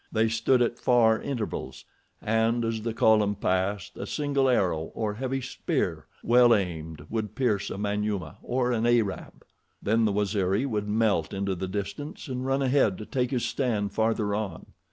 They 0.11 0.29
stood 0.29 0.63
at 0.63 0.79
far 0.79 1.21
intervals, 1.21 1.85
and, 2.23 2.65
as 2.65 2.81
the 2.81 2.91
column 2.91 3.35
passed, 3.35 3.95
a 3.97 4.07
single 4.07 4.49
arrow 4.49 4.85
or 4.95 5.11
a 5.11 5.17
heavy 5.17 5.41
spear, 5.41 6.07
well 6.23 6.55
aimed, 6.55 7.05
would 7.11 7.35
pierce 7.35 7.69
a 7.69 7.77
Manyuema 7.77 8.37
or 8.41 8.71
an 8.71 8.87
Arab. 8.87 9.45
Then 9.79 10.05
the 10.05 10.11
Waziri 10.11 10.65
would 10.65 10.87
melt 10.87 11.35
into 11.35 11.53
the 11.53 11.67
distance 11.67 12.27
and 12.27 12.47
run 12.47 12.63
ahead 12.63 12.97
to 12.97 13.05
take 13.05 13.29
his 13.29 13.45
stand 13.45 13.91
farther 13.93 14.33
on. 14.33 14.65